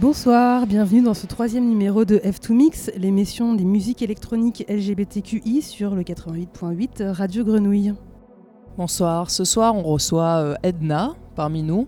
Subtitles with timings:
[0.00, 6.02] Bonsoir, bienvenue dans ce troisième numéro de F2Mix, l'émission des musiques électroniques LGBTQI sur le
[6.02, 7.92] 88.8 Radio Grenouille.
[8.78, 11.86] Bonsoir, ce soir on reçoit euh, Edna parmi nous.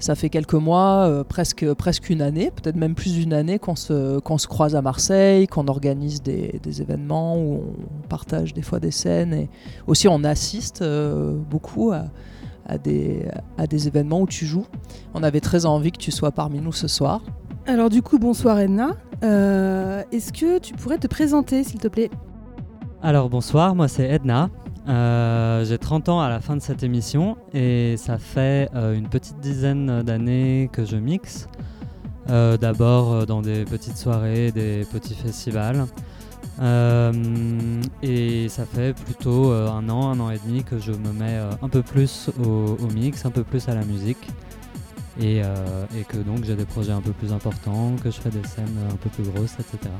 [0.00, 3.76] Ça fait quelques mois, euh, presque, presque une année, peut-être même plus d'une année qu'on
[3.76, 8.90] se, croise à Marseille, qu'on organise des, des, événements où on partage des fois des
[8.90, 9.50] scènes et
[9.86, 12.04] aussi on assiste euh, beaucoup à,
[12.64, 13.26] à, des,
[13.58, 14.66] à des événements où tu joues.
[15.12, 17.20] On avait très envie que tu sois parmi nous ce soir.
[17.70, 18.96] Alors du coup, bonsoir Edna.
[19.22, 22.10] Euh, Est-ce que tu pourrais te présenter s'il te plaît?
[23.00, 24.50] Alors bonsoir, moi c'est Edna.
[24.88, 29.08] Euh, j'ai 30 ans à la fin de cette émission et ça fait euh, une
[29.08, 31.46] petite dizaine d'années que je mixe.
[32.26, 35.86] D'abord dans des petites soirées, des petits festivals.
[38.02, 41.68] Et ça fait plutôt un an, un an et demi que je me mets un
[41.68, 44.28] peu plus au, mix, un peu plus à la musique.
[45.20, 48.42] Et, et que donc j'ai des projets un peu plus importants, que je fais des
[48.46, 49.90] scènes un peu plus grosses, etc.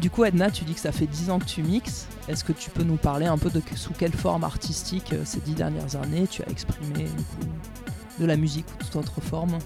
[0.00, 2.06] Du coup, Edna, tu dis que ça fait 10 ans que tu mixes.
[2.28, 5.40] Est-ce que tu peux nous parler un peu de sous quelle forme artistique euh, ces
[5.40, 9.58] 10 dernières années tu as exprimé coup, de la musique ou toute autre forme?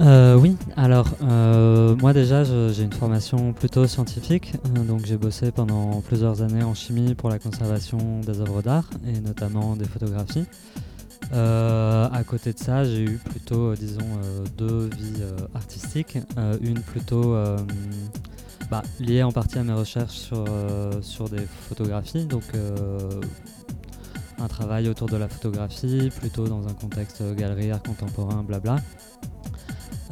[0.00, 5.50] Euh, oui, alors euh, moi déjà j'ai une formation plutôt scientifique, euh, donc j'ai bossé
[5.50, 10.46] pendant plusieurs années en chimie pour la conservation des œuvres d'art et notamment des photographies.
[11.32, 14.20] Euh, à côté de ça, j'ai eu plutôt, disons,
[14.56, 15.24] deux vies
[15.54, 16.18] artistiques.
[16.60, 17.34] une plutôt
[18.70, 23.20] bah, lié en partie à mes recherches sur, euh, des photographies, donc euh,
[24.38, 28.76] un travail autour de la photographie, plutôt dans un contexte galerie, art contemporain, blabla.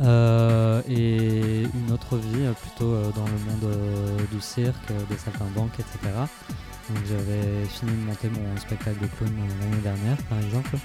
[0.01, 6.15] Euh, et une autre vie plutôt dans le monde du cirque, des saltimbanques, etc.
[6.89, 10.77] Donc j'avais fini de monter mon spectacle de clown l'année dernière, par exemple.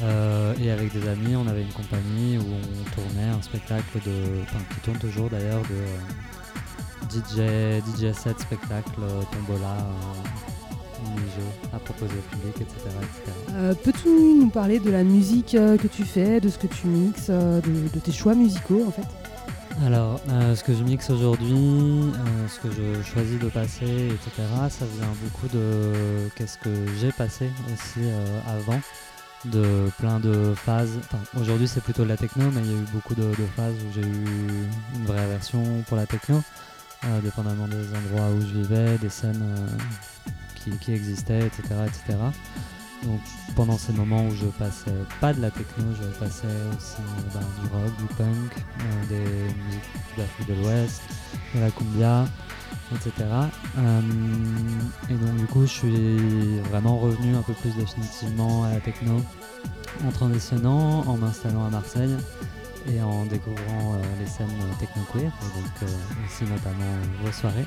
[0.00, 4.42] Euh, et avec des amis, on avait une compagnie où on tournait un spectacle de,
[4.42, 9.00] enfin, qui tourne toujours d'ailleurs, de DJ, DJ set, spectacle,
[9.32, 9.76] tombola,
[11.72, 12.76] à proposer au public, etc.
[12.98, 13.36] etc.
[13.54, 16.86] Euh, Peux-tu nous parler de la musique euh, que tu fais, de ce que tu
[16.86, 19.06] mixes, euh, de, de, tes choix musicaux en fait?
[19.84, 24.42] Alors, euh, ce que je mixe aujourd'hui, euh, ce que je choisis de passer, etc.,
[24.70, 26.70] ça vient beaucoup de qu'est-ce que
[27.00, 28.80] j'ai passé aussi euh, avant,
[29.44, 30.98] de plein de phases.
[30.98, 33.46] Enfin, aujourd'hui c'est plutôt de la techno, mais il y a eu beaucoup de, de
[33.54, 34.24] phases où j'ai eu
[34.96, 36.42] une vraie version pour la techno
[37.22, 39.40] dépendamment des endroits où je vivais, des scènes
[40.62, 42.18] qui, qui, existaient, etc., etc.
[43.04, 43.20] Donc
[43.54, 46.46] pendant ces moments où je passais pas de la techno, je passais
[46.76, 46.96] aussi
[47.32, 49.82] ben, du rock, du punk, euh, des musiques
[50.16, 51.02] d'Afrique de l'Ouest,
[51.54, 52.24] de la cumbia,
[52.92, 53.12] etc.
[53.78, 54.00] Euh,
[55.10, 59.22] et donc du coup je suis vraiment revenu un peu plus définitivement à la techno
[60.06, 62.16] en transitionnant, en m'installant à Marseille
[62.92, 64.48] et en découvrant euh, les scènes
[64.80, 65.90] techno-queer, donc
[66.26, 67.66] aussi notamment vos soirées.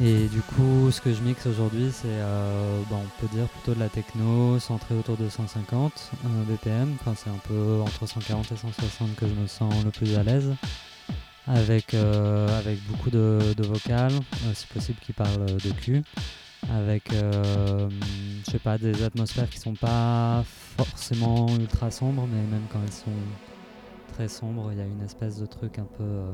[0.00, 3.74] Et du coup, ce que je mixe aujourd'hui, c'est, euh, bah, on peut dire plutôt
[3.74, 6.10] de la techno, centrée autour de 150
[6.48, 6.94] BPM.
[7.00, 10.22] Enfin, c'est un peu entre 140 et 160 que je me sens le plus à
[10.22, 10.54] l'aise.
[11.46, 14.12] Avec, avec beaucoup de, de vocales,
[14.52, 16.02] si possible qui parlent de cul
[16.70, 17.88] avec euh,
[18.44, 20.42] je sais pas des atmosphères qui sont pas
[20.76, 23.10] forcément ultra sombres mais même quand elles sont
[24.14, 26.32] très sombres il y a une espèce de truc un peu euh,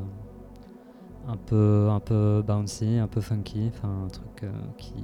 [1.29, 4.95] un peu un peu bouncy un peu funky enfin un truc euh, qui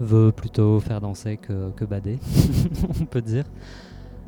[0.00, 2.18] veut plutôt faire danser que, bader
[3.00, 3.44] on peut dire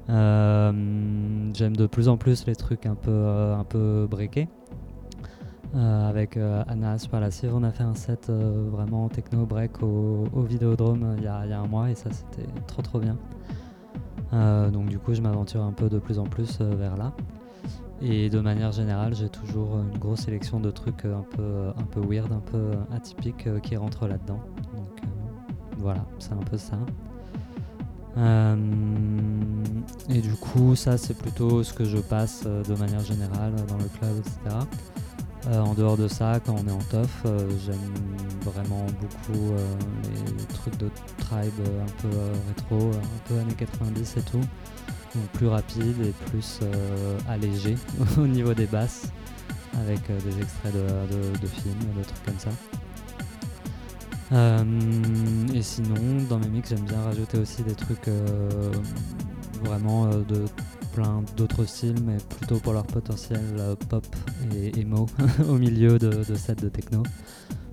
[0.09, 4.49] j'aime de plus en plus les trucs un peu un peu breakés
[5.75, 10.25] euh, avec euh, Anna Cive, on a fait un set euh, vraiment techno break au,
[10.33, 13.19] au Vidéodrome il y, y, a un mois et ça c'était trop trop bien.
[14.71, 17.13] donc du coup je m'aventure un peu de plus en plus vers là.
[18.01, 22.01] Et de manière générale j'ai toujours une grosse sélection de trucs un peu, un peu
[22.01, 24.41] weird, un peu atypiques qui rentrent là-dedans.
[24.77, 25.01] Donc
[25.79, 26.79] voilà, c'est un peu ça.
[30.09, 33.89] et du coup ça c'est plutôt ce que je passe de manière générale dans le
[33.99, 34.67] club, etc.
[35.47, 37.95] Euh, en dehors de ça, quand on est en tof, euh, j'aime
[38.43, 39.77] vraiment beaucoup euh,
[40.37, 42.09] les trucs de tribe un peu
[42.49, 44.41] rétro, un peu années 90 et tout.
[45.33, 46.61] Plus rapide et plus
[47.29, 47.77] allégé
[48.19, 49.11] au niveau des basses,
[49.75, 52.51] avec des extraits de, films, de trucs comme ça.
[54.33, 54.65] Euh,
[55.55, 55.95] et sinon,
[56.29, 58.71] dans mes mix, j'aime bien rajouter aussi des trucs euh,
[59.65, 60.45] vraiment euh, de
[60.93, 63.41] plein d'autres styles, mais plutôt pour leur potentiel
[63.89, 64.07] pop
[64.55, 65.07] et emo
[65.49, 67.03] au milieu de, de sets de techno.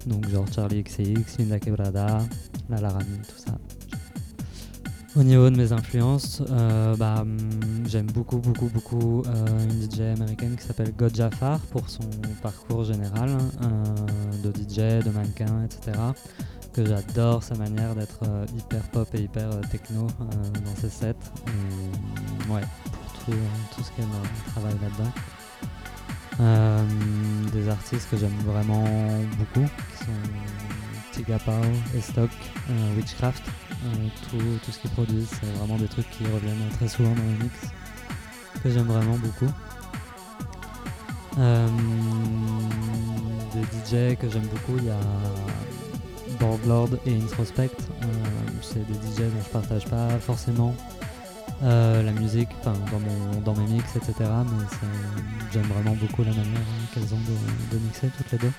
[0.06, 2.20] Donc genre Charlie XCX, Linda Quebrada,
[2.70, 3.58] La Laramie, tout ça.
[5.18, 7.38] Au niveau de mes influences, euh, bah, hum,
[7.88, 12.04] j'aime beaucoup, beaucoup, beaucoup euh, une DJ américaine qui s'appelle God Jafar pour son
[12.42, 13.86] parcours général euh,
[14.44, 15.98] de DJ, de mannequin, etc.
[16.74, 18.20] Que j'adore sa manière d'être
[18.58, 21.16] hyper pop et hyper techno dans ses sets.
[21.48, 23.40] Et, ouais, pour tout,
[23.74, 24.06] tout ce qu'elle
[24.48, 25.12] travaille là-dedans.
[27.54, 28.84] Des artistes que j'aime vraiment
[29.40, 30.12] beaucoup, qui sont
[31.14, 31.62] Tiga Pao,
[31.96, 32.32] Estoc,
[32.98, 33.44] Witchcraft.
[33.83, 37.24] Euh, tout, tout ce qu'ils produisent, c'est vraiment des trucs qui reviennent très souvent dans
[37.24, 37.60] les mix,
[38.63, 39.51] que j'aime vraiment beaucoup.
[41.38, 41.68] Euh,
[43.54, 45.00] des DJ que j'aime beaucoup, il y a
[46.39, 47.72] Boardlord et Introspect.
[48.04, 48.06] Euh,
[48.62, 50.75] c'est des DJ dont je partage pas forcément
[51.62, 52.74] la musique dans,
[53.42, 54.13] dans mes mix, etc.
[54.19, 54.66] Mais
[55.56, 57.22] j'aime vraiment beaucoup la manière euh, qu'elles ont
[57.72, 58.51] de mixer toutes les deux.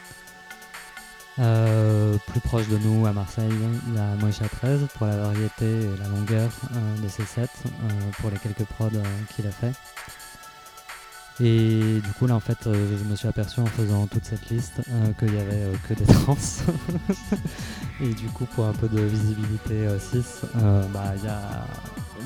[1.38, 3.50] Euh, plus proche de nous à Marseille,
[3.88, 7.42] il y a Moisha 13 pour la variété et la longueur euh, de ses sets,
[7.42, 7.88] euh,
[8.20, 9.02] pour les quelques prods euh,
[9.34, 9.72] qu'il a fait.
[11.38, 14.80] Et du coup là en fait je me suis aperçu en faisant toute cette liste
[15.18, 16.34] qu'il y avait que des trans.
[18.00, 21.66] et du coup pour un peu de visibilité euh, 6, euh, bah, il y a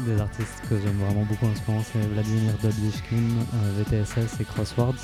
[0.07, 3.45] des artistes que j'aime vraiment beaucoup en ce moment, c'est Vladimir Dobishkin,
[3.79, 4.95] VTSS et Crosswords.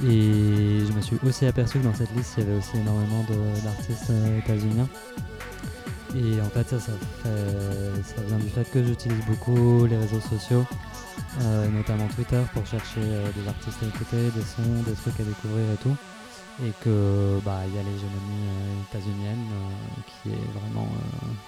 [0.00, 3.24] Et je me suis aussi aperçu que dans cette liste, il y avait aussi énormément
[3.62, 4.88] d'artistes euh, états-uniens.
[6.14, 10.66] Et en fait, ça, ça, vient du fait que j'utilise beaucoup les réseaux sociaux,
[11.40, 15.22] euh, notamment Twitter, pour chercher euh, des artistes à écouter, des sons, des trucs à
[15.22, 15.96] découvrir et tout.
[16.62, 19.46] Et que bah il y a l'hégémonie euh, états-unienne
[20.06, 20.86] qui est vraiment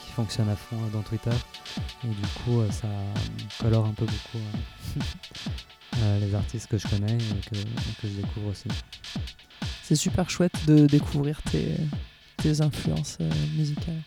[0.00, 1.36] qui fonctionne à fond dans Twitter.
[2.04, 2.88] Et du coup, ça
[3.60, 4.44] colore un peu beaucoup
[6.02, 8.68] euh, les artistes que je connais et que, que je découvre aussi.
[9.82, 11.76] C'est super chouette de découvrir tes,
[12.38, 14.02] tes influences euh, musicales.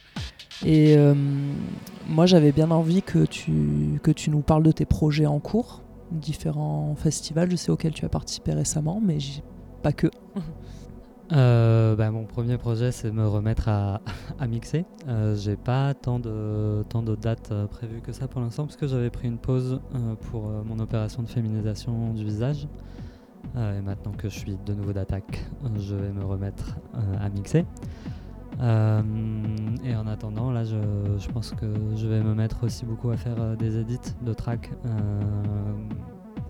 [0.66, 1.14] Et euh,
[2.08, 5.84] moi, j'avais bien envie que tu, que tu nous parles de tes projets en cours,
[6.12, 9.18] différents festivals, je sais, auxquels tu as participé récemment, mais
[9.84, 10.08] pas que.
[11.34, 13.70] Euh, bah, mon premier projet, c'est me remettre
[14.40, 14.86] à, mixer.
[15.08, 16.84] Euh, J'ai pas tant de,
[17.16, 20.50] dates euh, prévues que ça pour l'instant, parce que j'avais pris une pause euh, pour
[20.66, 22.68] mon opération de féminisation du visage.
[23.56, 25.46] Et maintenant que je suis de nouveau d'attaque,
[25.80, 26.76] je vais me remettre
[27.20, 27.66] à mixer.
[28.60, 30.76] Et en attendant, là, je,
[31.18, 31.66] je pense que
[31.96, 34.70] je vais me mettre aussi beaucoup à faire des edits de tracks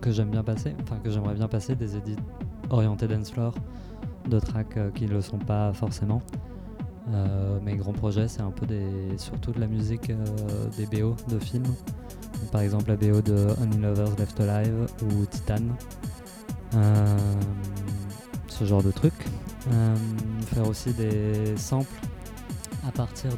[0.02, 2.18] que j'aime bien passer, enfin que j'aimerais bien passer, des edits
[2.72, 3.54] orientés dance floor
[4.28, 6.22] de tracks euh, qui ne le sont pas forcément.
[7.14, 8.66] Euh, mes grands projets, c'est un peu
[9.18, 10.26] surtout de la musique euh,
[10.78, 11.74] des BO de films.
[12.52, 15.64] Par exemple, la BO de Only Lovers Left Alive ou Titan.
[18.48, 19.26] Ce genre de trucs.
[20.48, 22.00] Faire aussi des samples
[22.88, 23.32] à partir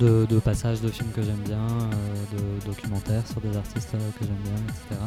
[0.00, 1.66] de, passages de films que j'aime bien,
[2.32, 5.00] de documentaires sur des artistes que j'aime bien, etc.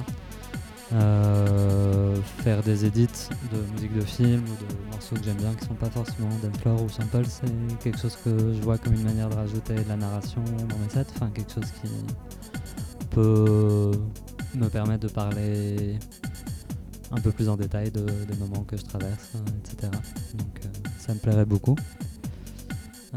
[0.94, 3.08] Euh, faire des edits
[3.54, 6.84] de musique de film ou de morceaux que j'aime bien qui sont pas forcément dancefloor
[6.84, 9.96] ou sample, c'est quelque chose que je vois comme une manière de rajouter de la
[9.96, 11.90] narration dans mes sets, enfin quelque chose qui
[13.10, 13.92] peut
[14.56, 15.98] me permettre de parler
[17.12, 19.92] un peu plus en détail de- des moments que je traverse, euh, etc.
[20.36, 20.68] Donc euh,
[21.00, 21.76] ça me plairait beaucoup.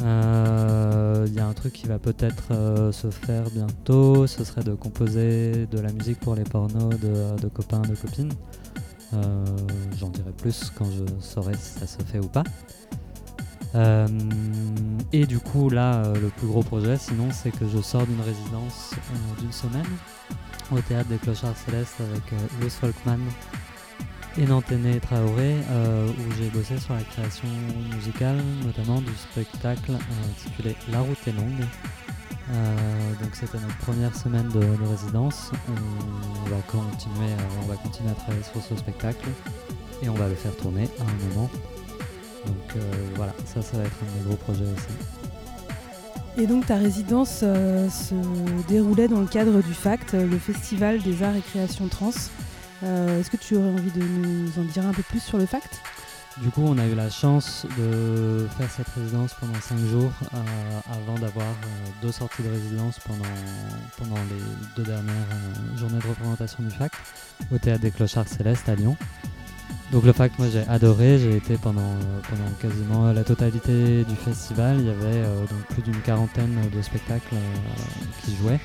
[0.03, 4.65] Euh, Il y a un truc qui va peut-être euh, se faire bientôt, ce serait
[4.65, 8.33] de composer de la musique pour les pornos de, copains, de copines.
[9.15, 9.45] Euh,
[9.99, 12.45] J'en dirai plus quand je saurai si ça se fait ou pas.
[13.75, 14.07] Euh,
[15.13, 18.21] et du coup, là, euh, le plus gros projet, sinon, c'est que je sors d'une
[18.21, 19.87] résidence euh, d'une semaine
[20.71, 23.19] au théâtre des Clochards Célestes avec euh, Louis Folkman
[24.37, 27.47] et Traoré, euh, où j'ai bossé sur la création
[27.95, 31.65] musicale, notamment du spectacle euh, intitulé La route est longue.
[32.51, 32.77] Euh,
[33.23, 35.53] donc c'était notre première semaine de, de résidence.
[35.69, 37.31] On va continuer,
[37.63, 39.29] on va continuer à travailler sur ce spectacle
[40.03, 41.49] et on va le faire tourner à un moment.
[42.47, 42.83] Donc
[43.17, 46.43] voilà, ça, ça va être un des gros projets aussi.
[46.43, 48.15] Et donc ta résidence se
[48.69, 52.11] déroulait dans le cadre du FACT, le Festival des Arts et Créations Trans.
[52.83, 55.47] Euh, Est-ce que tu aurais envie de nous en dire un peu plus sur le
[55.47, 55.81] FACT?
[56.43, 60.39] Du coup, on a eu la chance de faire cette résidence pendant 5 jours euh,
[60.93, 61.67] avant d'avoir euh,
[62.03, 63.23] deux sorties de résidence pendant,
[63.99, 64.43] pendant les
[64.77, 65.29] deux dernières
[65.77, 66.95] journées de représentation du FACT
[67.53, 68.97] au Théâtre des Clochards Célestes à Lyon.
[69.93, 71.95] Donc le FACT, moi j'ai adoré, j'ai été pendant,
[72.29, 74.79] pendant quasiment la totalité du festival.
[74.81, 77.37] Il y avait donc plus d'une quarantaine de spectacles
[78.25, 78.59] qui jouaient,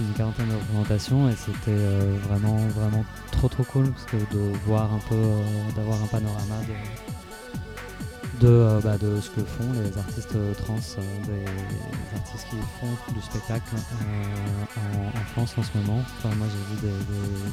[0.00, 4.16] plus d'une quarantaine de représentations et c'était euh, vraiment vraiment trop trop cool parce que
[4.16, 5.42] de voir un peu, euh,
[5.76, 6.56] d'avoir un panorama
[8.40, 10.76] de, bah, de ce que font les artistes trans,
[11.26, 13.74] des artistes qui font du spectacle
[15.14, 16.02] en, France en ce moment.
[16.24, 16.92] Moi j'ai vu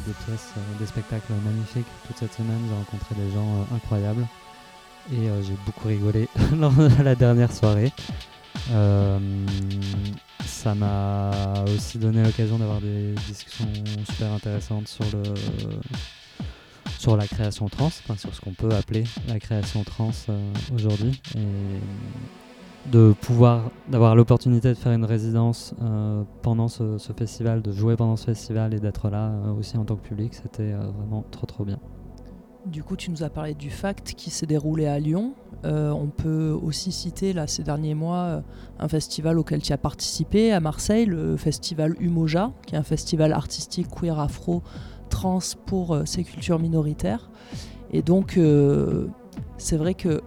[0.06, 4.26] des, pièces, des spectacles magnifiques toute cette semaine, j'ai rencontré des gens incroyables
[5.12, 7.92] et j'ai beaucoup rigolé lors de la dernière soirée.
[10.46, 13.68] Ça m'a aussi donné l'occasion d'avoir des discussions
[14.10, 15.24] super intéressantes sur le
[16.98, 21.22] sur la création trans, sur ce qu'on peut appeler la création trans euh, aujourd'hui.
[21.36, 27.98] Et de pouvoir, d'avoir l'opportunité de faire une résidence euh, pendant ce, festival, de jouer
[27.98, 31.46] pendant ce festival et d'être là euh, aussi en tant que public, c'était vraiment trop
[31.46, 31.80] trop bien.
[32.66, 35.34] Du coup, tu nous as parlé du FACT qui s'est déroulé à Lyon.
[35.64, 38.44] On peut aussi citer là ces derniers mois
[38.80, 43.34] un festival auquel tu as participé à Marseille, le festival Umoja, qui est un festival
[43.34, 44.64] artistique queer afro
[45.08, 47.30] trans pour euh, ces cultures minoritaires.
[47.92, 49.08] Et donc, euh,
[49.58, 50.22] c'est vrai que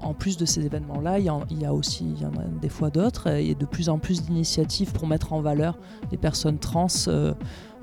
[0.00, 3.54] en plus de ces événements-là, il y, a aussi, il en des fois d'autres, et
[3.54, 5.78] de plus en plus d'initiatives pour mettre en valeur
[6.12, 7.32] les personnes trans euh,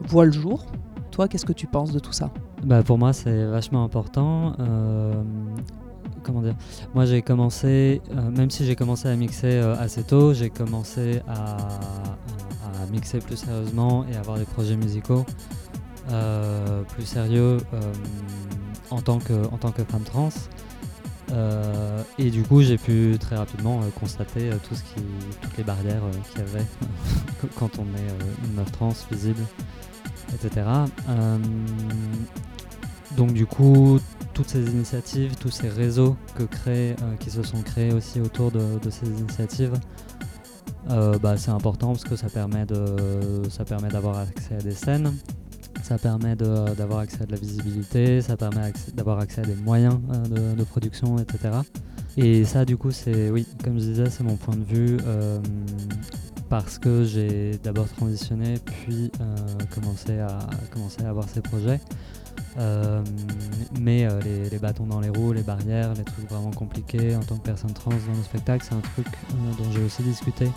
[0.01, 0.67] voient le jour.
[1.09, 2.29] Toi, qu'est-ce que tu penses de tout ça?
[2.63, 4.53] Bah Pour moi, c'est vachement important.
[6.23, 6.55] Comment dire
[6.93, 8.01] Moi, j'ai commencé,
[8.35, 11.57] même si j'ai commencé à mixer assez tôt, j'ai commencé à,
[12.91, 15.25] mixer plus sérieusement et avoir des projets musicaux
[16.09, 17.93] euh, plus sérieux euh,
[18.89, 20.29] en, tant que, en tant que femme trans.
[21.31, 25.05] Euh, et du coup, j'ai pu très rapidement constater tout ce qui,
[25.41, 26.65] toutes les barrières qu'il y avait
[27.57, 29.43] quand on est une meuf trans visible,
[30.33, 30.65] etc.
[33.15, 33.99] donc du coup,
[34.33, 38.89] toutes ces initiatives, tous ces réseaux que créent, qui se sont créés aussi autour de,
[38.89, 39.73] ces initiatives,
[40.87, 45.13] bah, c'est important parce que ça permet d'avoir accès à des scènes,
[45.83, 49.99] ça permet d'avoir accès à de la visibilité, ça permet d'avoir accès à des moyens
[50.13, 51.49] euh, de, production, etc.
[52.17, 55.39] Et ça, du coup, c'est, oui, comme je disais, c'est mon point de vue, euh,
[56.49, 59.35] parce que j'ai d'abord transitionné, puis euh,
[59.73, 60.39] commencé, à,
[60.71, 61.79] commencé à avoir ces projets.
[63.79, 67.37] Mais les, les, bâtons dans les roues, les barrières, les trucs vraiment compliqués en tant
[67.37, 69.07] que personne trans dans le spectacle, c'est un truc
[69.57, 70.47] dont j'ai aussi discuté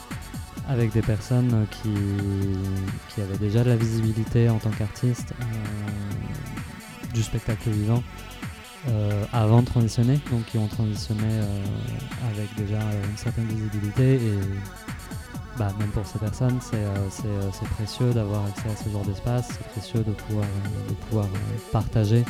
[0.69, 1.95] avec des personnes qui,
[3.14, 8.02] qui avaient déjà de la visibilité en tant qu'artistes euh, du spectacle vivant
[8.88, 11.64] euh, avant de transitionner, donc qui ont transitionné euh,
[12.33, 14.38] avec déjà une certaine visibilité et
[15.58, 20.00] bah, même pour ces personnes c'est précieux d'avoir accès à ce genre d'espace, c'est précieux
[20.00, 20.46] de pouvoir,
[20.88, 21.26] de pouvoir
[21.73, 22.25] partager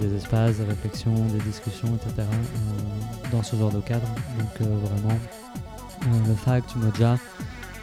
[0.00, 2.26] des espaces, des réflexions, des discussions, etc.
[3.30, 4.08] dans ce genre de cadre.
[4.38, 5.18] Donc vraiment
[6.06, 7.18] euh, le FACT, Moja,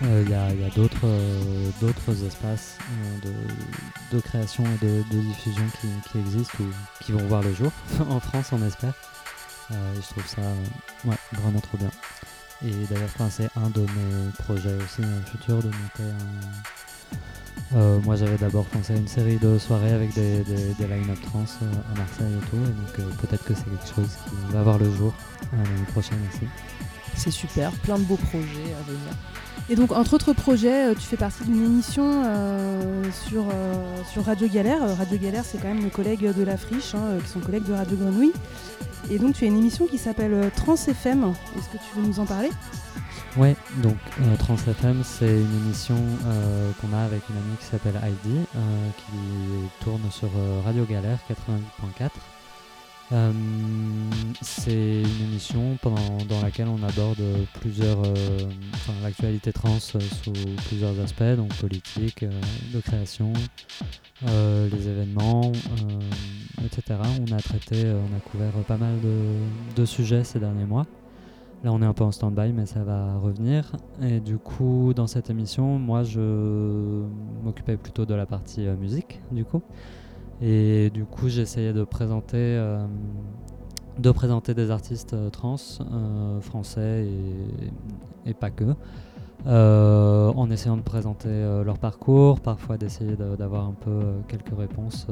[0.04, 2.78] euh, il y a, euh, d'autres espaces
[4.12, 7.72] de, création et de, diffusion qui, existent ou qui vont voir le jour
[8.10, 8.94] en France, on espère.
[9.70, 10.42] je trouve ça
[11.34, 11.92] vraiment trop bien.
[12.66, 16.04] Et d'ailleurs, c'est un de mes projets aussi futurs de monter
[17.76, 18.00] un.
[18.00, 21.98] moi, j'avais d'abord pensé à une série de soirées avec des, des, line-up trans à
[21.98, 25.14] Marseille et tout, et donc peut-être que c'est quelque chose qui va voir le jour
[25.52, 26.48] l'année prochaine aussi.
[27.18, 29.14] C'est super, plein de beaux projets à venir.
[29.70, 34.24] Et donc, entre autres projets, euh, tu fais partie d'une émission euh, sur, euh, sur
[34.24, 34.80] Radio Galère.
[34.98, 37.74] Radio Galère, c'est quand même le collègue de la Friche, hein, qui sont collègues de
[37.74, 38.32] Radio Grenouille.
[39.10, 41.34] Et donc, tu as une émission qui s'appelle Trans FM.
[41.58, 42.50] Est-ce que tu veux nous en parler?
[43.36, 43.98] Ouais, donc
[44.40, 45.96] Trans FM, c'est une émission
[46.82, 48.40] qu'on a avec une amie qui s'appelle Heidi,
[48.98, 50.30] qui tourne sur
[50.66, 52.10] Radio Galère 88.4.
[53.14, 53.32] Euh,
[54.42, 57.22] c'est une émission pendant, dans laquelle on aborde
[57.60, 58.40] plusieurs, euh,
[59.02, 60.34] l'actualité trans sous
[60.68, 62.32] plusieurs aspects, donc politique, euh,
[62.74, 63.32] de création,
[64.24, 65.52] les événements,
[66.66, 67.00] etc.
[67.22, 68.96] On a traité, on a couvert pas mal
[69.76, 70.86] de, sujets ces derniers mois.
[71.64, 73.72] Là, on est un peu en stand-by, mais ça va revenir.
[74.02, 76.20] Et du coup, dans cette émission, moi, je
[77.44, 79.62] m'occupais plutôt de la partie musique, du coup.
[80.42, 82.86] Et du coup, j'essayais de présenter, euh,
[83.98, 87.08] de présenter des artistes euh, trans, euh, français
[88.26, 88.76] et, pas que,
[89.46, 91.30] en essayant de présenter
[91.64, 95.08] leur parcours, parfois d'essayer d'avoir un peu quelques réponses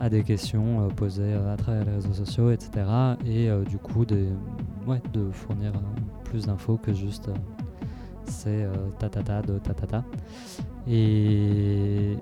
[0.00, 2.86] à des questions posées à travers les réseaux sociaux, etc.
[3.26, 4.28] Et du coup, de,
[4.86, 5.72] ouais, de fournir
[6.24, 7.28] plus d'infos que juste
[8.24, 8.66] c'est
[8.98, 10.02] tatata de tatata.
[10.88, 12.16] Et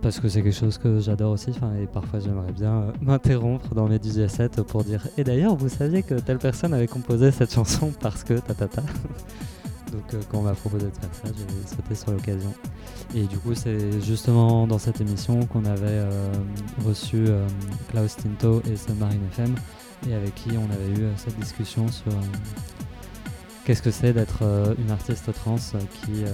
[0.00, 1.50] parce que c'est quelque chose que j'adore aussi.
[1.80, 5.68] Et parfois, j'aimerais bien euh, m'interrompre dans mes DJ sets pour dire Et d'ailleurs, vous
[5.68, 8.82] saviez que telle personne avait composé cette chanson parce que ta ta ta.
[9.92, 12.52] Donc, euh, quand on m'a proposé de faire ça, j'ai sauté sur l'occasion.
[13.14, 16.32] Et du coup, c'est justement dans cette émission qu'on avait euh,
[16.86, 17.26] reçu
[17.90, 19.54] Klaus Tinto et Submarine FM
[20.08, 22.12] et avec qui on avait eu cette discussion sur
[23.64, 24.44] qu'est-ce que c'est d'être
[24.78, 26.24] une artiste trans qui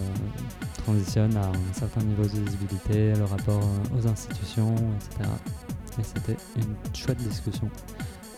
[0.86, 3.60] transitionne à un certain niveau de visibilité, le rapport
[3.92, 5.28] aux institutions, etc.
[5.98, 7.68] Et c'était une chouette discussion.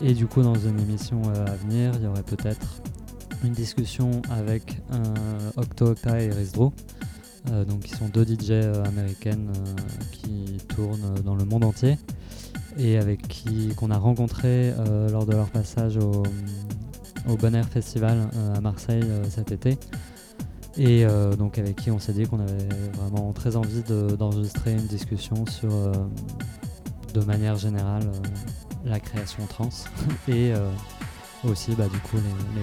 [0.01, 2.81] Et du coup, dans une émission à venir, il y aurait peut-être
[3.45, 4.81] une discussion avec
[5.57, 6.73] Octo Octa et Risdro,
[7.51, 9.75] euh, donc qui sont deux DJ euh, américaines euh,
[10.13, 11.99] qui tournent dans le monde entier
[12.79, 14.73] et avec qui qu'on a rencontré
[15.11, 16.23] lors de leur passage au,
[17.29, 19.77] au Bon Air Festival à Marseille cet été.
[20.79, 21.05] Et
[21.37, 25.71] donc avec qui on s'est dit qu'on avait vraiment très envie d'enregistrer une discussion sur,
[25.71, 28.09] de manière générale,
[28.85, 29.71] la création trans
[30.29, 30.53] et
[31.43, 32.63] aussi bah, du coup les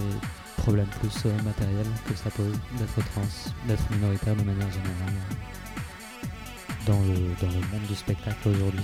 [0.66, 3.22] problème plus euh, matériel que ça pose d'être trans,
[3.68, 8.84] d'être minoritaire de manière générale euh, dans, le, dans le monde du spectacle aujourd'hui.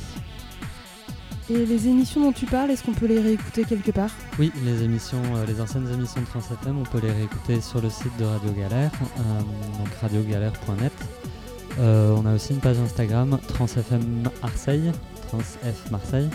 [1.52, 4.12] Et les émissions dont tu parles, est-ce qu'on peut les réécouter quelque part?
[4.40, 7.82] Oui, les émissions, euh, les anciennes émissions de Trans FM, on peut les réécouter sur
[7.82, 8.92] le site de Radio Galère,
[9.78, 10.94] donc radiogalère.net.
[11.78, 14.94] on a aussi une page Instagram, TransFM Marseille,
[15.28, 16.30] TransF Marseille.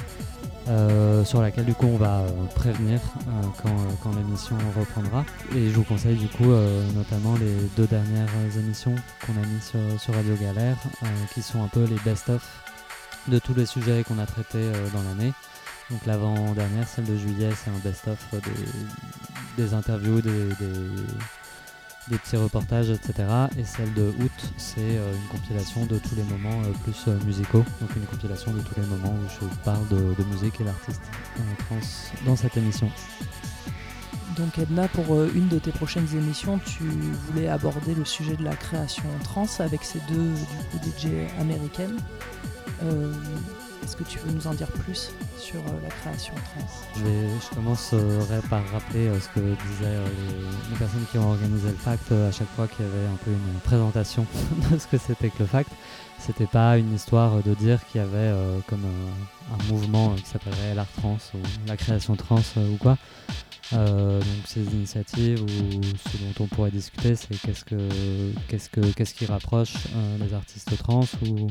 [0.68, 3.70] Euh, sur laquelle du coup on va euh, prévenir euh,
[4.02, 5.24] quand, l'émission reprendra.
[5.54, 6.50] Et je vous conseille du coup
[6.94, 8.94] notamment les deux dernières émissions
[9.24, 10.76] qu'on a mis sur, Radio Galère,
[11.34, 12.42] qui sont un peu les best-of
[13.28, 15.32] de tous les sujets qu'on a traités dans l'année.
[15.90, 18.18] Donc l'avant-dernière, celle de juillet, c'est un best-of
[19.56, 20.32] des, interviews, des
[22.08, 23.24] des petits reportages, etc.
[23.58, 27.18] Et celle de août, c'est euh, une compilation de tous les moments euh, plus euh,
[27.24, 27.64] musicaux.
[27.80, 31.02] Donc une compilation de tous les moments où je parle de, musique et d'artistes
[31.58, 31.78] trans
[32.24, 32.90] dans cette émission.
[34.36, 36.84] Donc Edna, pour une de tes prochaines émissions, tu
[37.26, 40.34] voulais aborder le sujet de la création trans avec ces deux
[40.72, 41.96] du DJ américaines.
[43.86, 46.66] Est-ce que tu veux nous en dire plus sur euh, la création trans
[46.96, 50.06] je, je commencerai par rappeler euh, ce que disaient euh,
[50.70, 53.30] les, personnes qui ont organisé le FACT à chaque fois qu'il y avait un peu
[53.30, 54.26] une présentation
[54.72, 55.70] de ce que c'était que le FACT.
[56.18, 58.32] C'était pas une histoire de dire qu'il y avait
[58.66, 58.84] comme
[59.52, 62.96] un mouvement qui s'appellerait l'art trans ou la création trans ou quoi.
[63.70, 67.76] donc ces initiatives ou ce dont on pourrait discuter, c'est qu'est-ce que
[68.48, 69.74] qu'est-ce que qu'est-ce qui rapproche
[70.18, 71.48] les artistes trans ou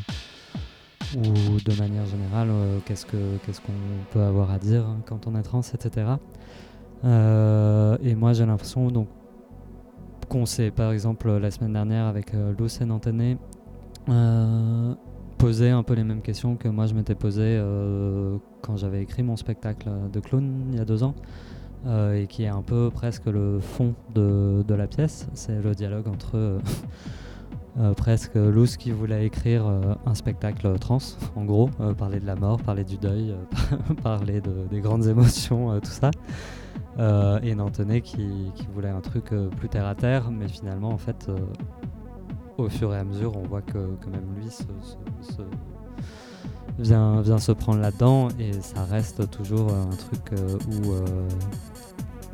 [1.16, 3.72] ou de manière générale, euh, qu'est-ce qu'on
[4.12, 6.08] peut avoir à dire quand on est trans, etc.
[7.04, 9.08] Euh, et moi, j'ai l'impression donc
[10.30, 13.38] qu'on s'est, par exemple, la semaine dernière avec euh, Lucien Antené,
[15.38, 17.60] posé un peu les mêmes questions que moi je m'étais posé
[18.62, 21.16] quand j'avais écrit mon spectacle de clown il y a deux ans.
[22.14, 25.28] et qui est un peu presque le fond de, de la pièce.
[25.34, 26.60] C'est le dialogue entre
[27.78, 31.00] euh, presque loose qui voulait écrire euh, un spectacle trans,
[31.36, 33.36] en gros, euh, parler de la mort, parler du deuil,
[34.04, 36.12] parler des grandes émotions, tout ça.
[37.44, 41.30] et Nantonnet qui, voulait un truc plus terre à terre, mais finalement, en fait,
[42.58, 44.48] au fur et à mesure, on voit que, même lui
[46.80, 50.32] vient, se prendre là-dedans, et ça reste toujours un truc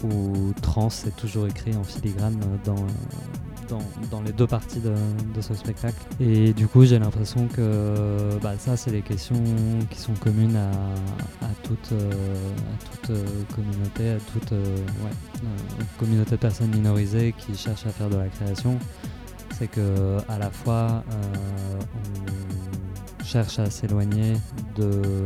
[0.04, 2.86] où trans est toujours écrit en filigrane dans
[4.10, 5.98] dans, les deux parties de, ce spectacle.
[6.20, 9.42] Et du coup, j'ai l'impression que bah, ça, c'est des questions
[9.90, 12.12] qui sont communes à, toute, euh,
[13.10, 14.76] euh, communauté, à toute euh,
[15.98, 18.78] communauté de personnes minorisées qui cherchent à faire de la création.
[19.58, 21.04] C'est que à la fois,
[23.20, 24.34] on cherche à s'éloigner
[24.76, 25.26] de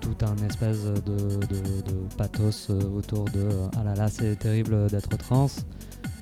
[0.00, 1.38] tout un espèce de
[2.16, 5.46] pathos autour de ah là là c'est terrible d'être trans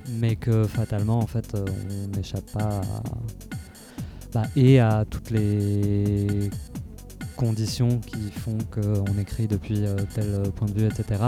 [0.09, 2.81] mais que fatalement en fait euh, on n'échappe pas à,
[4.33, 6.49] bah, et à toutes les
[7.35, 11.21] conditions qui font qu'on écrit depuis euh, tel point de vue, etc.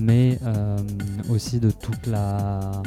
[0.00, 0.76] Mais euh,
[1.28, 2.82] aussi de toute la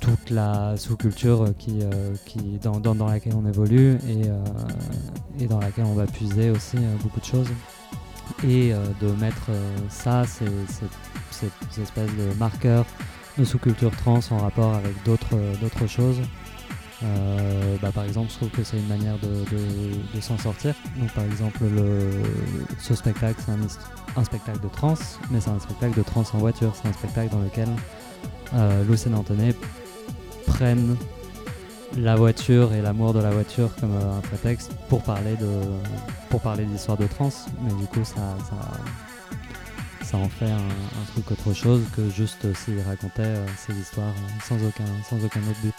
[0.00, 1.78] toute la sous-culture qui,
[2.26, 7.20] qui dans, dans, laquelle on évolue et, et, dans laquelle on va puiser aussi beaucoup
[7.20, 7.48] de choses.
[8.46, 9.50] Et de mettre
[9.88, 12.84] ça, ces, ces, ces espèces de marqueurs
[13.38, 16.20] de sous-culture trans en rapport avec d'autres euh, choses.
[17.02, 20.74] Euh, bah, par exemple, je trouve que c'est une manière de, s'en sortir.
[20.96, 22.10] Donc, par exemple, le,
[22.78, 23.52] ce spectacle, c'est
[24.18, 24.94] un, spectacle de trans,
[25.30, 26.72] mais c'est un spectacle de trans en voiture.
[26.80, 27.68] C'est un spectacle dans lequel
[28.54, 29.54] euh, Luce et
[30.46, 30.96] prennent
[31.96, 35.48] la voiture et l'amour de la voiture comme euh, un prétexte pour parler de
[36.28, 37.30] pour parler d'histoire de trans.
[37.62, 38.36] Mais du coup, ça
[40.04, 40.68] ça en fait un,
[41.12, 45.40] truc autre chose que juste s'il racontait euh, ses histoires euh, sans aucun, sans aucun
[45.40, 45.74] autre but.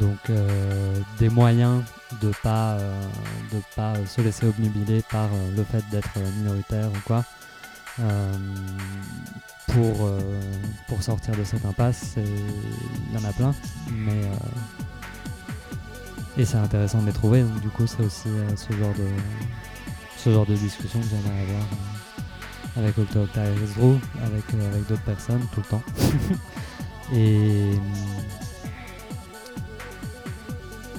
[0.00, 1.82] Donc euh, des moyens
[2.20, 2.78] de pas
[3.74, 7.24] pas se laisser obnubiler par le fait d'être minoritaire ou quoi.
[9.68, 10.10] pour,
[10.88, 13.54] pour sortir de cette impasse, il y en a plein,
[13.90, 14.22] mais
[16.36, 17.42] et c'est intéressant de les trouver.
[17.42, 19.08] Donc du coup, c'est aussi ce genre de
[20.18, 21.95] ce genre de discussion que j'aimerais avoir
[22.76, 25.82] avec Octo Drew, avec, avec d'autres personnes tout le temps.
[27.14, 27.70] et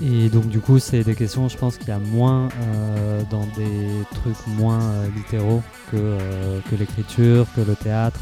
[0.01, 3.45] et donc du coup, c'est des questions, je pense qu'il y a moins euh, dans
[3.57, 8.19] des trucs moins euh, littéraux que, euh, l'écriture, que le théâtre,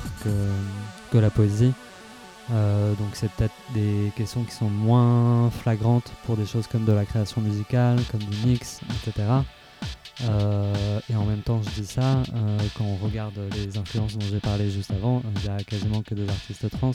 [1.12, 1.74] que la poésie.
[2.50, 7.06] donc c'est peut-être des questions qui sont moins flagrantes pour des choses comme de la
[7.06, 9.26] création musicale, comme du mix, etc.
[10.22, 12.24] et en même temps, je dis ça,
[12.78, 16.16] quand on regarde les influences dont j'ai parlé juste avant, il n'y a quasiment que
[16.16, 16.94] des artistes trans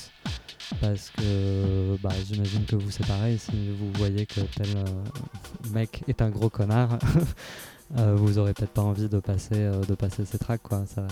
[0.81, 6.05] parce que bah, j'imagine que vous c'est pareil, si vous voyez que tel euh, mec
[6.07, 6.99] est un gros connard,
[7.99, 10.85] euh, vous aurez peut-être pas envie de passer, euh, de passer ces tracks, quoi.
[10.87, 11.07] ça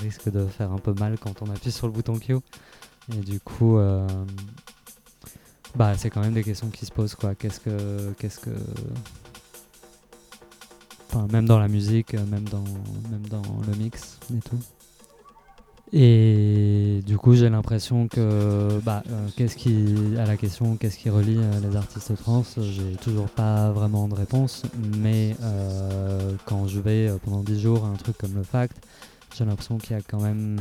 [0.00, 2.36] risque de faire un peu mal quand on appuie sur le bouton Q.
[3.12, 3.80] Et du coup,
[5.74, 7.34] bah, c'est quand même des questions qui se posent, quoi.
[7.34, 8.12] Qu'est-ce que.
[8.16, 8.50] Qu'est-ce que
[11.30, 12.64] Même dans la musique, même dans,
[13.10, 14.58] même dans le mix et tout.
[15.94, 21.10] Et du coup, j'ai l'impression que, bah, euh, qu'est-ce qui, à la question qu'est-ce qui
[21.10, 24.62] relie euh, les artistes trans, j'ai toujours pas vraiment de réponse.
[24.98, 28.74] Mais euh, quand je vais pendant 10 jours à un truc comme le fact,
[29.36, 30.56] j'ai l'impression qu'il y a quand même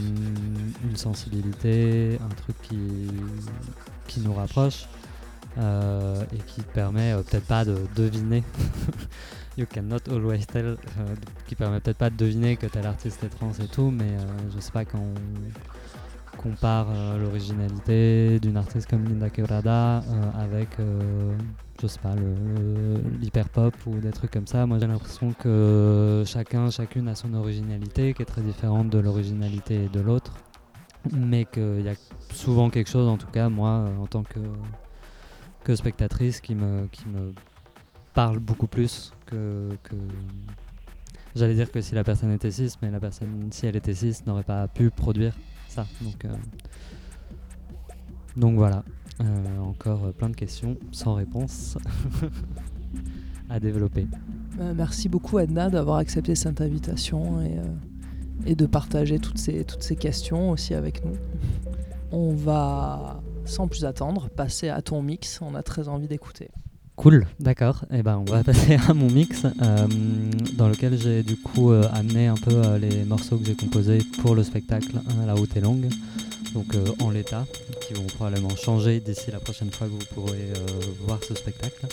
[0.84, 3.08] une sensibilité, un truc qui,
[4.08, 4.86] qui nous rapproche
[5.58, 8.44] et qui permet peut-être pas de deviner
[9.58, 10.78] You Cannot Always Tell, euh,
[11.48, 14.26] qui permet peut-être pas de deviner que tel artiste est trans et tout, mais euh,
[14.56, 20.04] je sais pas quand on compare euh, l'originalité d'une artiste comme Linda Quebrada
[20.40, 20.70] avec,
[21.82, 22.16] je sais pas,
[23.20, 24.66] l'hyper pop ou des trucs comme ça.
[24.66, 29.90] Moi j'ai l'impression que chacun, chacune a son originalité qui est très différente de l'originalité
[29.90, 30.34] de l'autre,
[31.12, 31.96] mais qu'il y a
[32.34, 34.40] souvent quelque chose, en tout cas moi en tant que,
[35.66, 37.34] que spectatrice, qui me, qui me
[38.14, 39.70] parle beaucoup plus que,
[41.34, 44.26] J'allais dire que si la personne était 6, mais la personne, si elle était 6,
[44.26, 45.34] n'aurait pas pu produire
[45.70, 45.88] ça.
[46.02, 46.36] Donc, euh,
[48.36, 48.84] donc voilà.
[49.22, 51.78] Euh, encore plein de questions sans réponse
[53.50, 54.08] à développer.
[54.60, 57.58] Euh, merci beaucoup Edna d'avoir accepté cette invitation et,
[58.46, 61.16] et, de partager toutes ces, toutes ces questions aussi avec nous.
[62.12, 65.40] On va, sans plus attendre, passer à ton mix.
[65.42, 66.50] On a très envie d'écouter.
[66.96, 67.86] Cool, d'accord.
[67.92, 69.88] Et eh ben, on va passer à mon mix euh,
[70.54, 74.00] dans lequel j'ai du coup euh, amené un peu euh, les morceaux que j'ai composés
[74.22, 75.88] pour le spectacle hein, La Route est longue,
[76.54, 77.46] donc en l'état,
[77.82, 80.52] qui vont probablement changer d'ici la prochaine fois que vous pourrez
[81.06, 81.88] voir ce spectacle.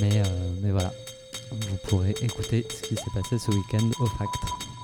[0.00, 0.22] Mais,
[0.62, 0.92] mais voilà,
[1.50, 4.75] vous pourrez écouter ce qui s'est passé ce week-end au Fact.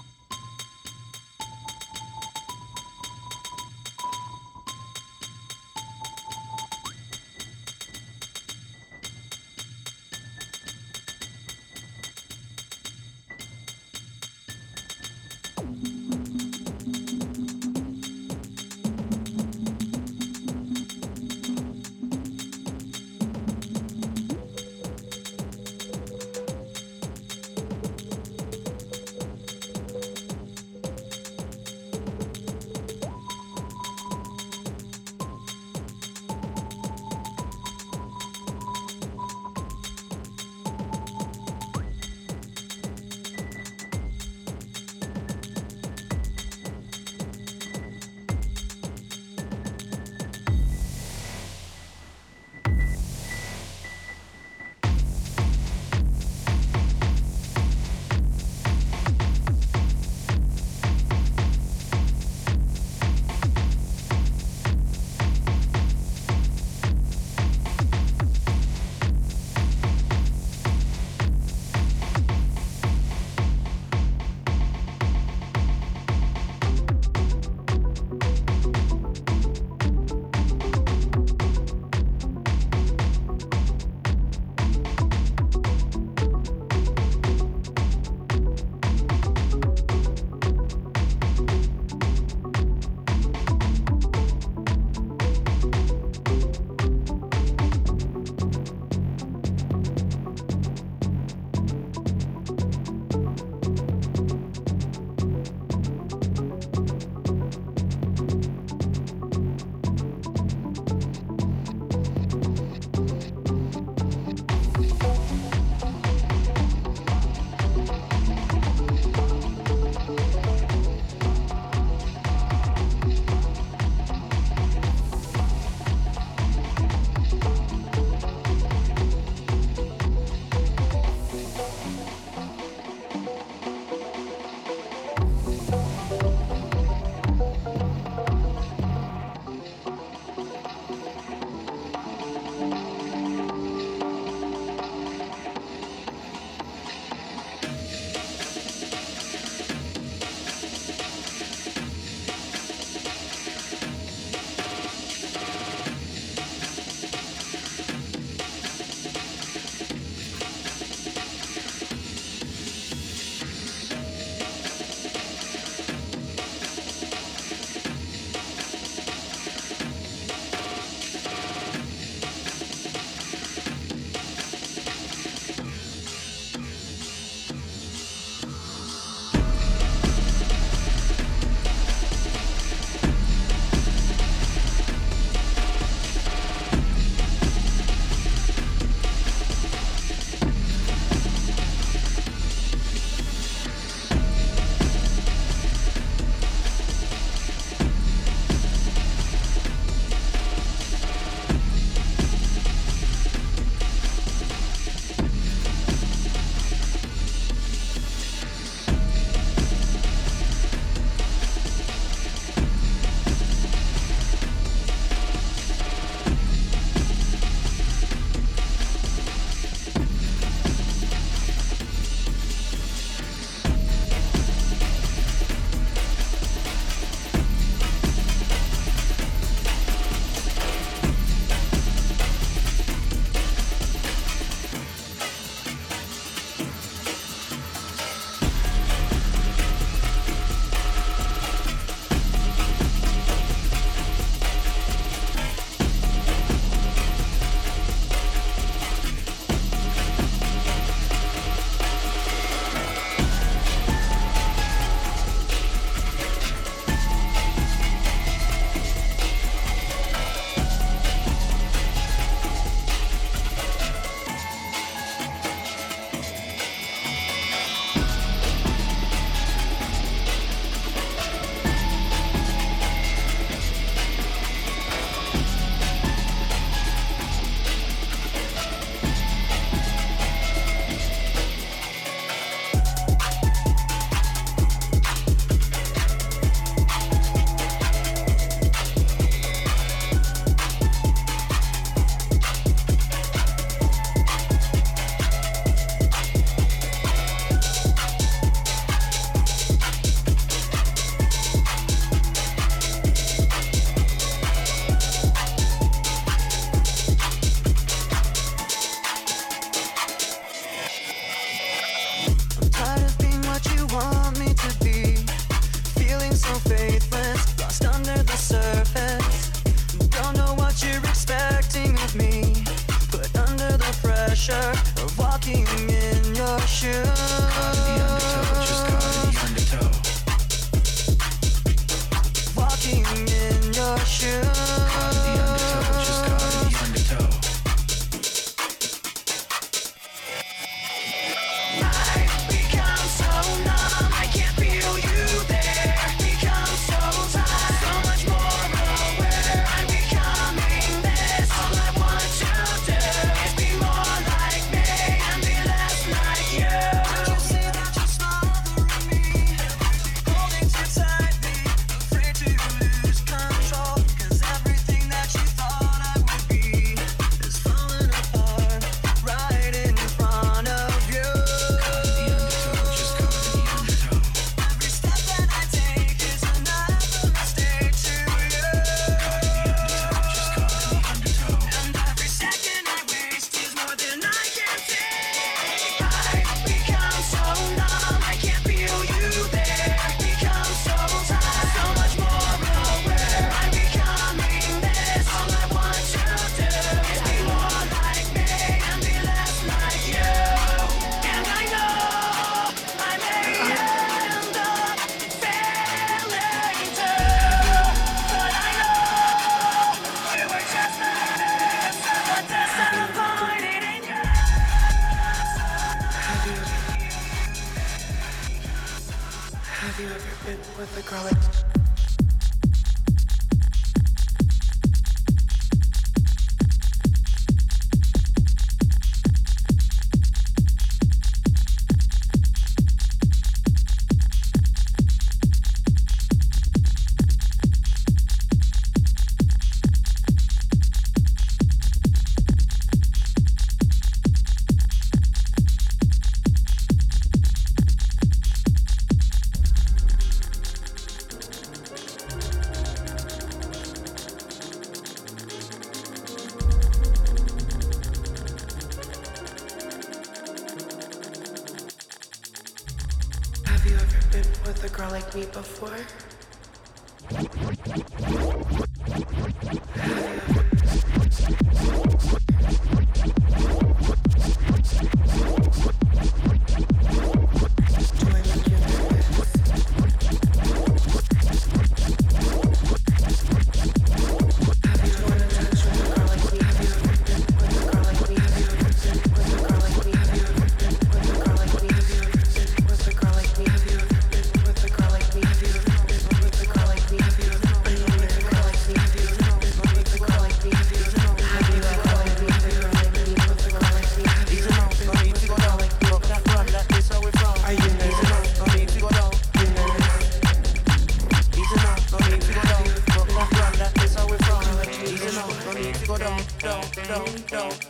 [420.82, 421.51] with the garlic.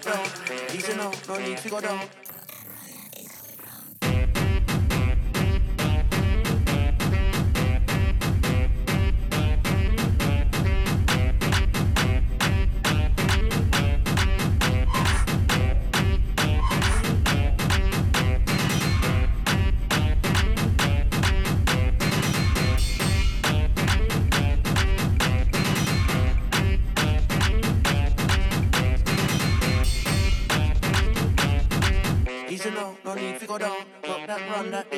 [0.02, 0.26] down.
[0.74, 2.00] Easy now, no need to go down.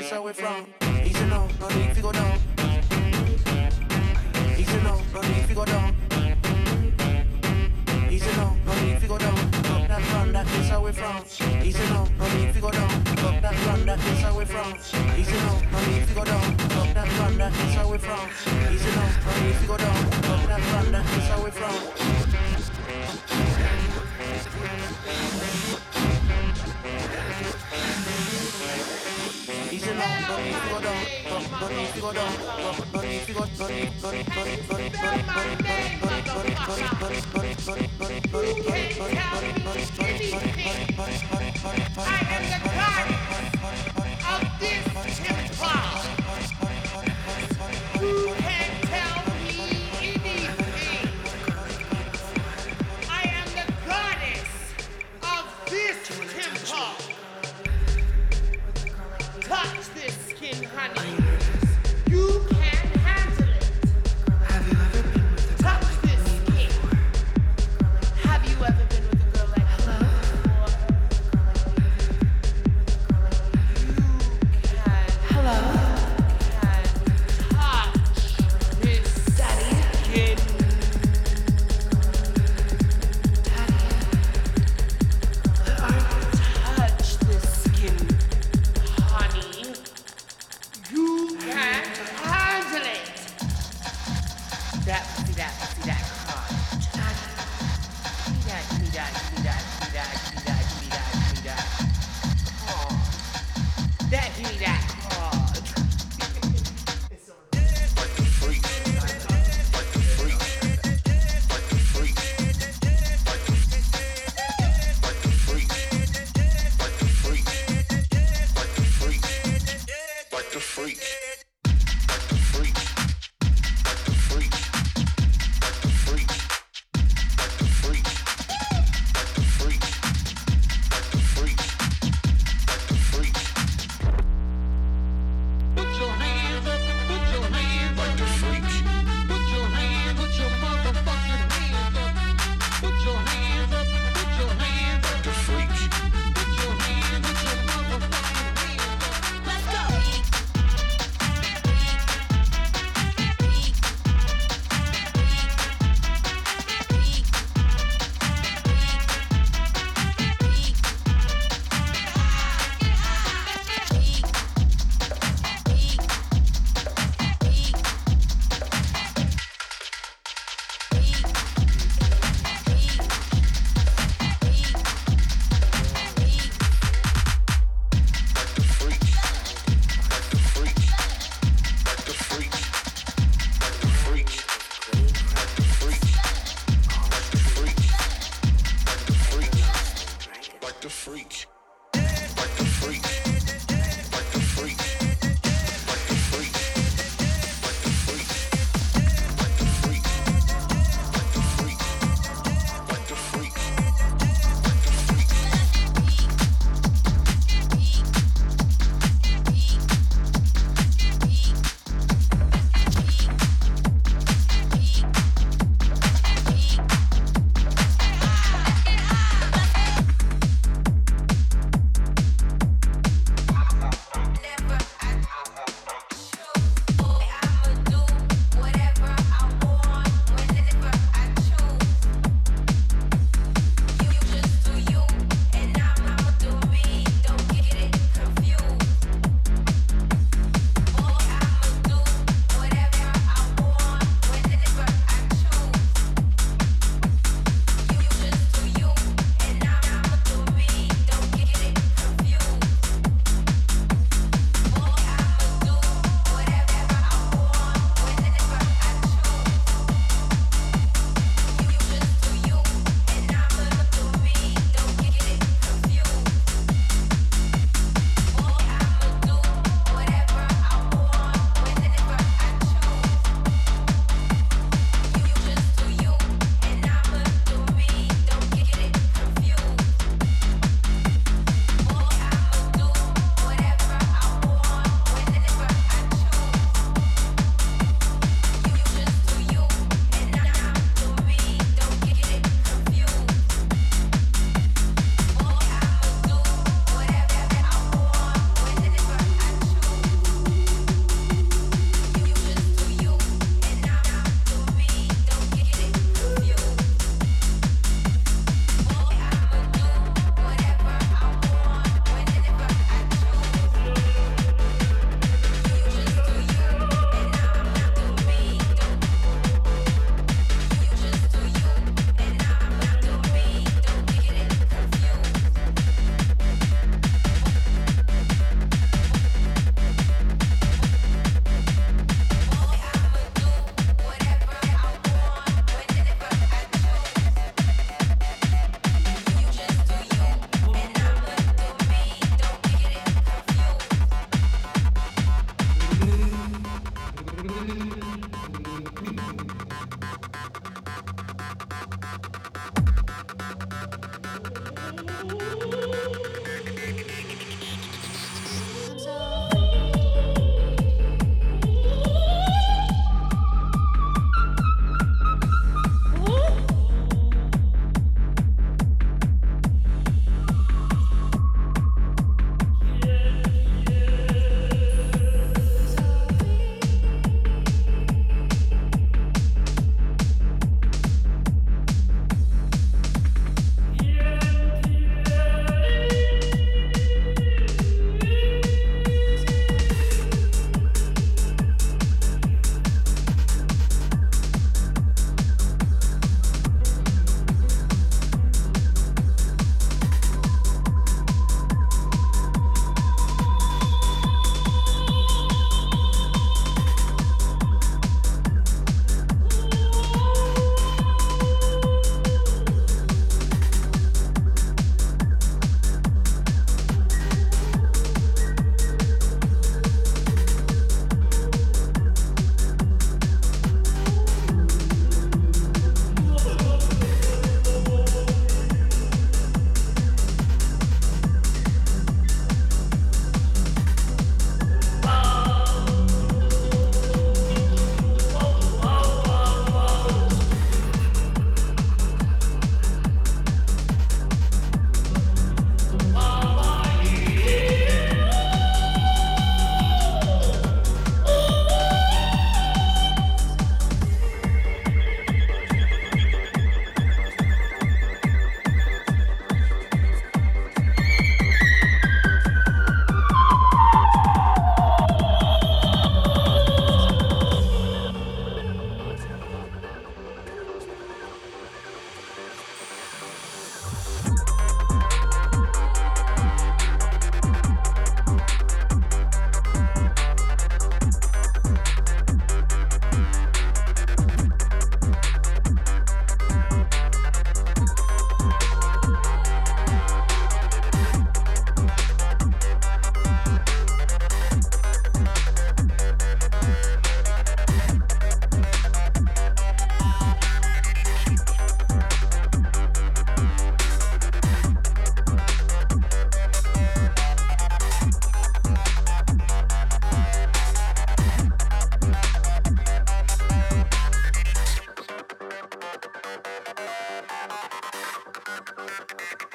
[0.08, 0.83] So we're from.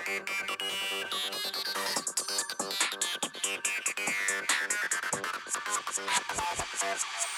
[0.10, 0.28] Thank
[7.24, 7.29] you.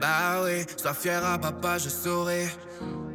[0.00, 0.64] Bah oui.
[0.76, 2.48] Sois fier à papa, je souris.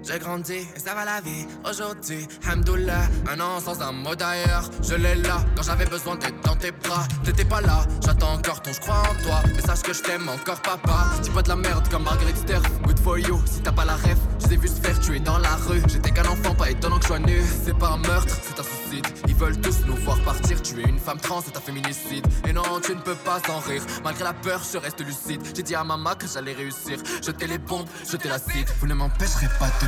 [0.03, 1.45] J'ai grandi et ça va la vie.
[1.69, 4.69] Aujourd'hui, Hamdoullah, un an sans un mot d'ailleurs.
[4.81, 7.07] Je l'ai là quand j'avais besoin d'être dans tes bras.
[7.23, 9.41] T'étais pas là, j'attends encore ton, je crois en toi.
[9.55, 11.05] Mais sache que je t'aime encore, papa.
[11.21, 12.63] Dis pas de la merde comme Marguerite Sterf.
[12.81, 14.17] Good for you, si t'as pas la ref.
[14.49, 15.81] Je vu se faire tuer dans la rue.
[15.87, 17.41] J'étais qu'un enfant, pas étonnant que je sois nu.
[17.65, 19.07] C'est pas un meurtre, c'est un suicide.
[19.27, 20.61] Ils veulent tous nous voir partir.
[20.61, 22.25] Tu es une femme trans, c'est un féminicide.
[22.47, 23.83] Et non, tu ne peux pas s'en rire.
[24.03, 25.41] Malgré la peur, je reste lucide.
[25.55, 26.99] J'ai dit à maman que j'allais réussir.
[27.21, 28.67] Jeter les bombes, jeter l'acide.
[28.79, 29.87] Vous ne m'empêcherez pas de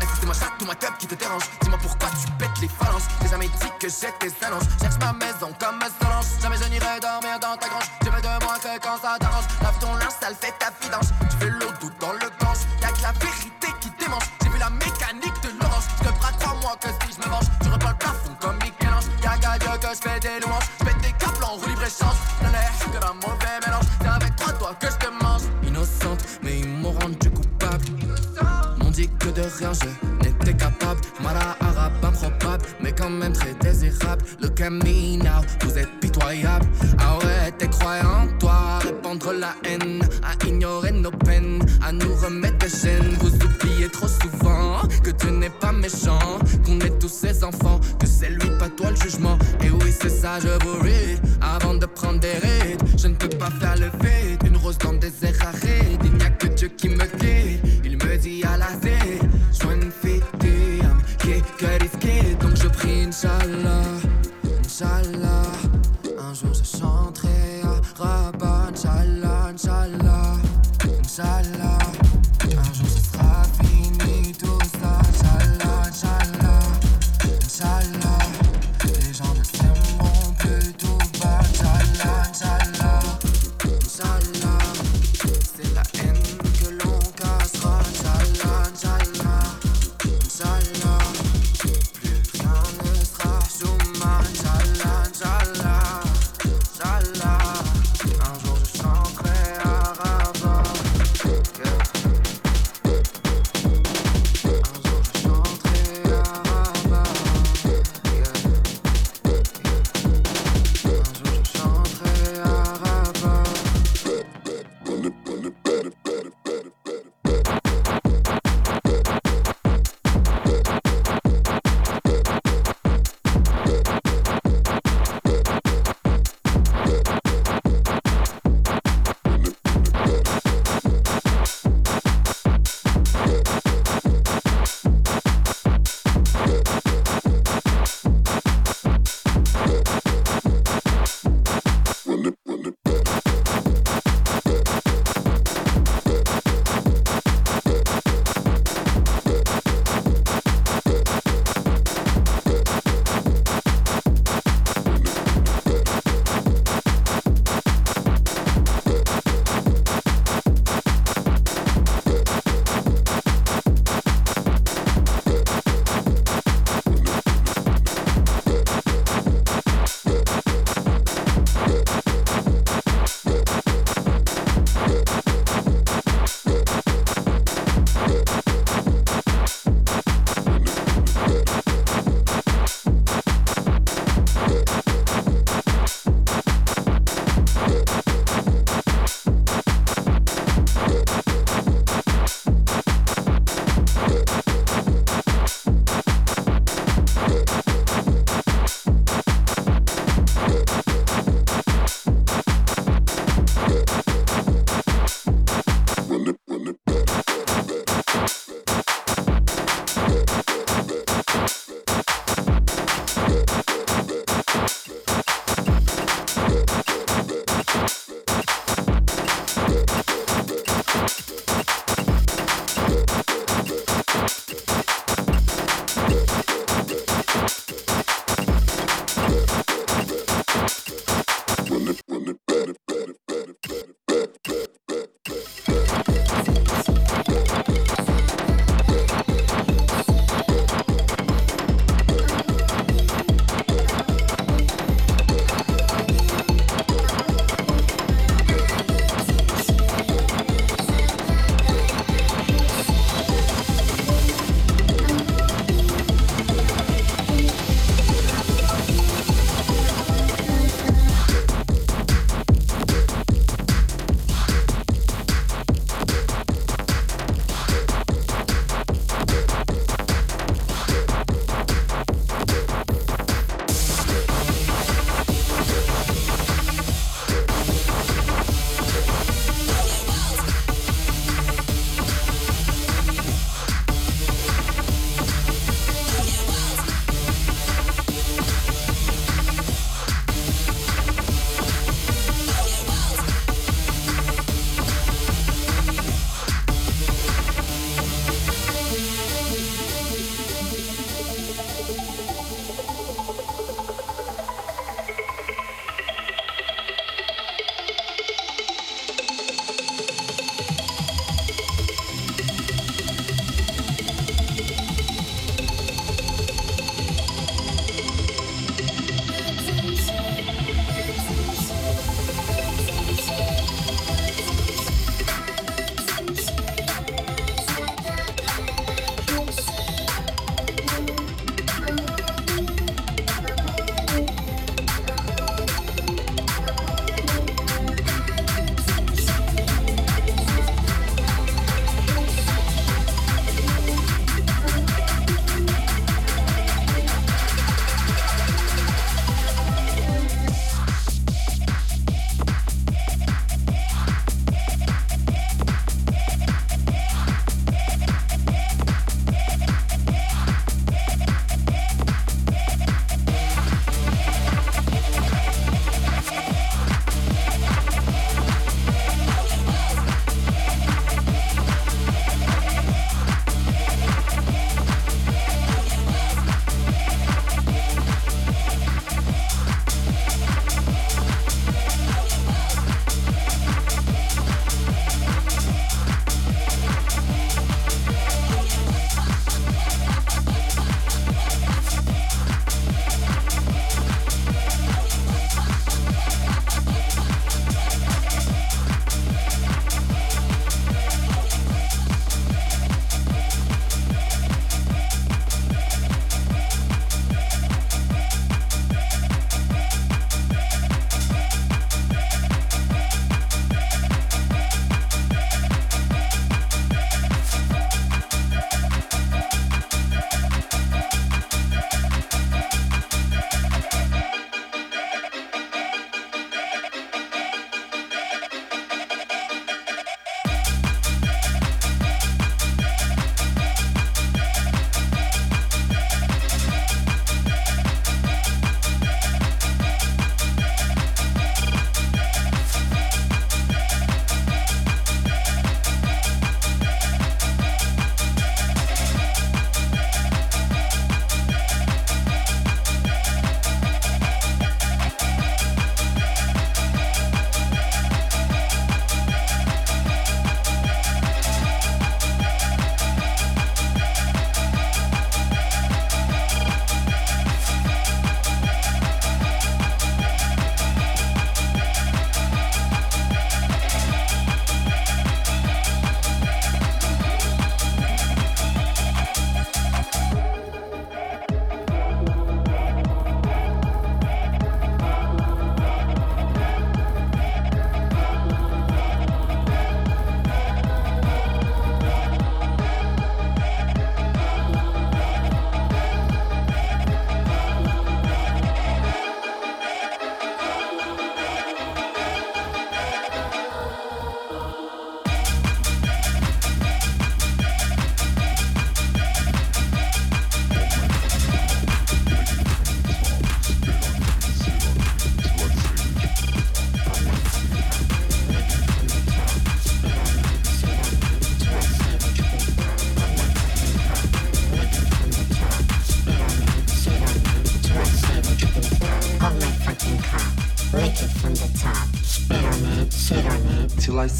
[0.00, 2.68] est-ce que c'est ma ou ma cup qui te dérange Dis-moi pourquoi tu pètes les
[2.68, 6.68] phalanges J'ai jamais dit que j'étais allonges Cherche ma maison comme un Solange Jamais je
[6.70, 9.94] n'irai dormir dans ta grange Tu veux de moi que quand ça t'arrange Lave ton
[9.94, 13.12] linge sale, fais ta vidange Tu fais l'eau doux dans le gange Y'a que la
[13.12, 13.89] vérité qui
[14.42, 15.84] J'ai vu la mécanique de l'orange.
[15.98, 17.46] Je te bras crois-moi que si je me venge.
[17.62, 20.68] Tu reprends le plafond comme Michel-Ange qu'à Dieu que je fais des louanges.
[20.80, 23.86] Je des câbles en roue libre-échange Non, que d'un mauvais mélange.
[24.00, 25.42] C'est avec toi, toi que je te mange.
[25.62, 27.84] Innocente, mais ils m'ont rendu coupable.
[28.90, 31.00] Dit que de rien je n'étais capable.
[31.22, 34.24] Mara arabe improbable, mais quand même très désirable.
[34.40, 35.99] Look at me now, vous êtes
[50.32, 50.79] oui, c'est ça,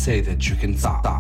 [0.01, 1.20] say that you can stop.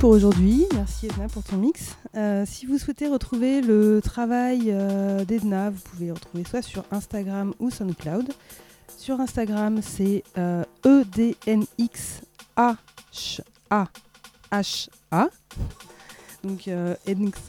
[0.00, 0.66] Pour aujourd'hui.
[0.74, 1.96] Merci Edna pour ton mix.
[2.16, 7.54] Euh, si vous souhaitez retrouver le travail euh, d'Edna, vous pouvez retrouver soit sur Instagram
[7.60, 8.32] ou SoundCloud.
[8.96, 11.68] Sur Instagram, c'est euh, E-D-N-X-A-H-A.
[16.42, 16.94] Donc euh,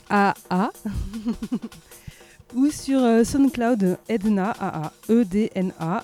[0.10, 0.70] A-A.
[2.56, 4.92] ou sur euh, SoundCloud, Edna A-A.
[5.10, 6.04] E-D-N-A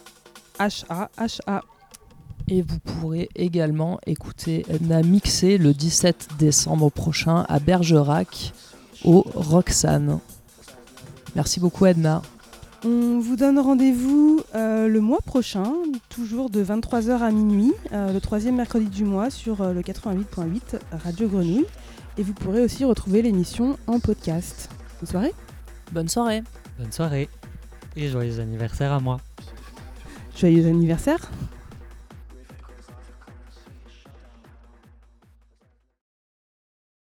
[0.60, 1.64] H-A-H-A.
[2.50, 8.54] Et vous pourrez également écouter Edna mixer le 17 décembre prochain à Bergerac
[9.04, 10.20] au Roxane.
[11.36, 12.22] Merci beaucoup Edna.
[12.86, 15.72] On vous donne rendez-vous euh, le mois prochain,
[16.10, 20.80] toujours de 23h à minuit, euh, le troisième mercredi du mois sur euh, le 88.8
[20.91, 21.66] Radio Grenouille.
[22.18, 24.70] Et vous pourrez aussi retrouver l'émission en podcast.
[25.00, 25.34] Bonne soirée.
[25.94, 26.44] Bonne soirée.
[26.78, 27.30] Bonne soirée
[27.96, 29.22] et joyeux anniversaire à moi.
[30.36, 31.32] Joyeux anniversaire.